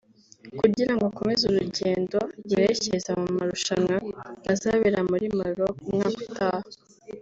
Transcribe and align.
kugira 0.59 0.91
ngo 0.93 1.03
akomeze 1.11 1.43
urugendo 1.45 2.17
rwerekeza 2.43 3.11
mu 3.21 3.27
marushanwa 3.37 3.95
azabera 4.51 4.99
muri 5.09 5.25
Maroke 5.37 5.81
umwaka 5.89 6.19
utaha 6.27 6.67